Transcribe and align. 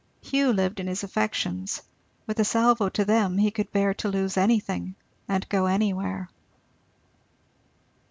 Hugh 0.19 0.51
lived 0.51 0.79
in 0.79 0.87
his 0.87 1.03
affections; 1.03 1.83
with 2.25 2.39
a 2.39 2.43
salvo 2.43 2.89
to 2.89 3.05
them, 3.05 3.37
he 3.37 3.51
could 3.51 3.71
bear 3.71 3.93
to 3.93 4.07
lose 4.09 4.35
anything 4.35 4.95
and 5.27 5.47
go 5.47 5.67
anywhere. 5.67 6.27